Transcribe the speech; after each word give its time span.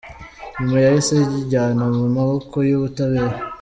Nyuma 0.57 0.77
yahise 0.85 1.13
yijyana 1.29 1.83
mu 1.97 2.05
maboko 2.15 2.55
y’ubutabera. 2.69 3.37